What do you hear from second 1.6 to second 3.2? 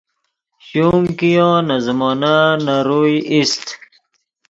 نے زیمونن نے روئے